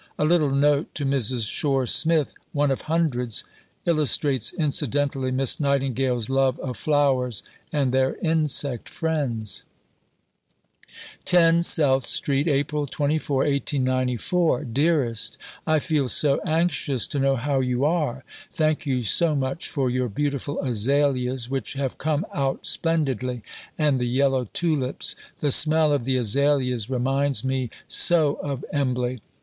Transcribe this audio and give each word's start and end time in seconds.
A 0.17 0.25
little 0.25 0.49
note 0.49 0.95
to 0.95 1.05
Mrs. 1.05 1.47
Shore 1.47 1.85
Smith 1.85 2.33
one 2.53 2.71
of 2.71 2.81
hundreds 2.89 3.43
illustrates 3.85 4.51
incidentally 4.51 5.29
Miss 5.29 5.59
Nightingale's 5.59 6.27
love 6.27 6.59
of 6.61 6.75
flowers 6.75 7.43
and 7.71 7.91
their 7.91 8.15
insect 8.15 8.89
friends: 8.89 9.61
10 11.25 11.61
SOUTH 11.61 12.07
STREET, 12.07 12.47
April 12.47 12.87
24, 12.87 13.37
1894. 13.43 14.63
Dearest, 14.63 15.37
I 15.67 15.77
feel 15.77 16.07
so 16.07 16.39
anxious 16.47 17.05
to 17.05 17.19
know 17.19 17.35
how 17.35 17.59
you 17.59 17.85
are. 17.85 18.23
Thank 18.55 18.87
you 18.87 19.03
so 19.03 19.35
much 19.35 19.69
for 19.69 19.87
your 19.87 20.09
beautiful 20.09 20.59
Azaleas 20.61 21.47
which 21.47 21.73
have 21.73 21.99
come 21.99 22.25
out 22.33 22.65
splendidly, 22.65 23.43
and 23.77 23.99
the 23.99 24.07
yellow 24.09 24.45
tulips. 24.51 25.15
The 25.41 25.51
smell 25.51 25.93
of 25.93 26.05
the 26.05 26.17
Azaleas 26.17 26.89
reminds 26.89 27.43
me 27.45 27.69
so 27.87 28.39
of 28.41 28.65
Embley. 28.73 29.21